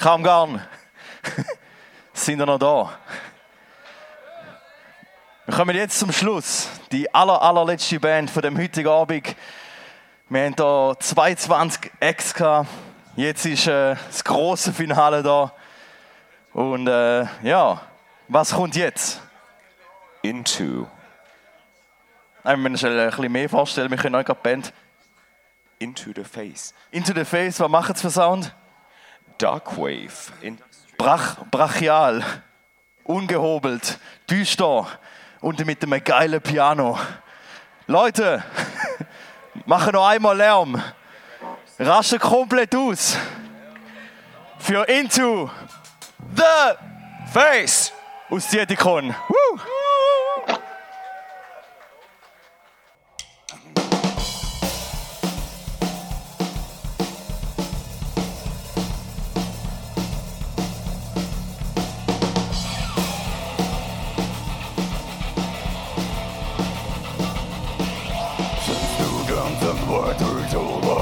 Kaum 0.00 0.22
gern. 0.22 0.62
Sind 2.12 2.38
ihr 2.38 2.46
noch 2.46 2.58
da? 2.60 2.92
Wir 5.44 5.54
kommen 5.54 5.74
jetzt 5.74 5.98
zum 5.98 6.12
Schluss. 6.12 6.68
Die 6.92 7.12
aller, 7.12 7.42
allerletzte 7.42 7.98
Band 7.98 8.30
von 8.30 8.42
dem 8.42 8.56
heutigen 8.56 8.88
Abend. 8.88 9.34
Wir 10.28 10.44
haben 10.44 10.54
hier 10.56 10.96
22 11.00 11.90
Acts 11.98 12.32
gehabt. 12.32 12.68
Jetzt 13.16 13.44
ist 13.44 13.66
äh, 13.66 13.96
das 14.06 14.22
große 14.22 14.72
Finale 14.72 15.24
da. 15.24 15.52
Und 16.52 16.86
äh, 16.86 17.26
ja, 17.42 17.80
was 18.28 18.54
kommt 18.54 18.76
jetzt? 18.76 19.20
Into. 20.22 20.86
Ich 22.44 22.56
muss 22.56 22.82
mir 22.82 22.90
ein 22.90 23.10
bisschen 23.10 23.32
mehr 23.32 23.48
vorstellen. 23.48 23.90
Wir 23.90 23.98
können 23.98 24.14
euch 24.14 24.26
gerade 24.26 24.40
Band. 24.40 24.72
Into 25.80 26.12
the 26.14 26.22
Face. 26.22 26.72
Into 26.92 27.12
the 27.12 27.24
Face, 27.24 27.58
was 27.58 27.68
macht 27.68 27.96
es 27.96 28.00
für 28.00 28.10
Sound? 28.10 28.54
Darkwave. 29.38 30.32
Brach, 30.96 31.36
brachial, 31.50 32.24
ungehobelt, 33.04 33.98
düster 34.28 34.86
und 35.40 35.64
mit 35.64 35.82
einem 35.82 36.02
geilen 36.02 36.40
Piano. 36.40 36.98
Leute, 37.86 38.42
machen 39.66 39.92
noch 39.92 40.06
einmal 40.06 40.36
Lärm. 40.36 40.82
Raschen 41.78 42.18
komplett 42.18 42.74
aus. 42.74 43.16
Für 44.58 44.88
Into 44.88 45.48
the 46.34 46.74
Face! 47.32 47.92
aus 48.30 48.48
Dietikon. 48.48 49.14
Woo! 49.28 49.60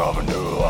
of 0.00 0.18
a 0.18 0.22
new 0.24 0.63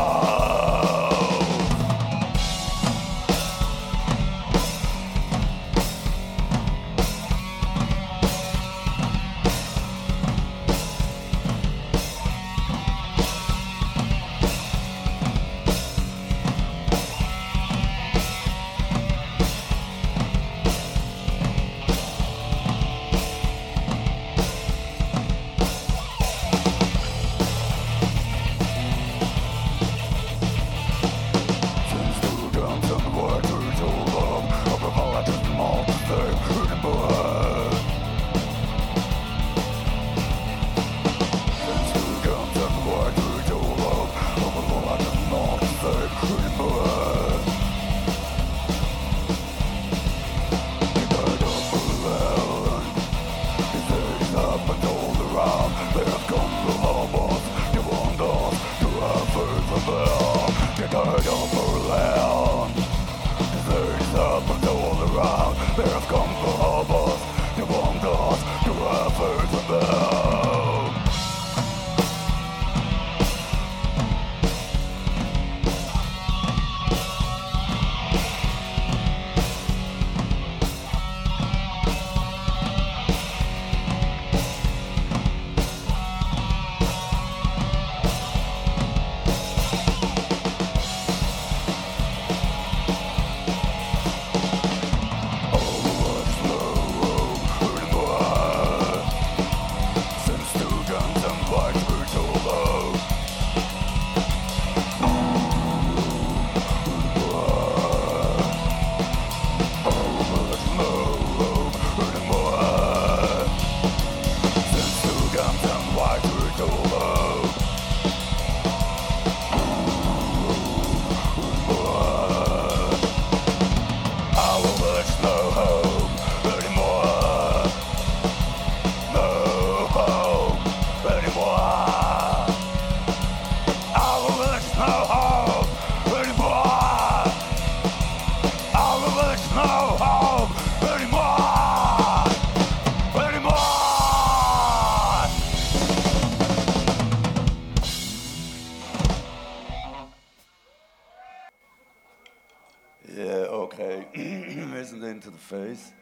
Ja, 153.13 153.51
okay. 153.51 154.05
Wir 154.13 154.83
sind 154.83 155.03
into 155.03 155.29
the 155.29 155.37
face. 155.37 155.93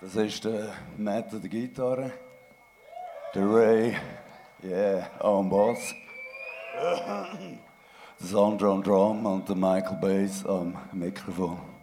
Das 0.00 0.16
ist 0.16 0.44
der 0.44 0.72
Matt 0.96 1.32
an 1.32 1.40
der 1.40 1.50
Gitarre. 1.50 2.12
Der 3.34 3.42
Ray, 3.46 3.96
yeah, 4.64 5.10
am 5.20 5.48
Bass. 5.48 5.94
Der 8.20 8.26
Sandra 8.26 8.72
am 8.72 8.82
Drum 8.82 9.24
und 9.26 9.48
der 9.48 9.54
Michael 9.54 9.96
Bass 10.00 10.44
am 10.44 10.76
Mikrofon. 10.92 11.77